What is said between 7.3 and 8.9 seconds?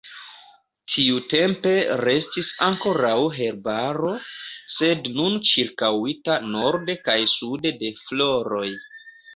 sude de floroj.